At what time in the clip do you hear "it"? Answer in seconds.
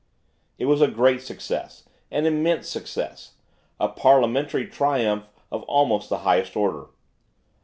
0.57-0.65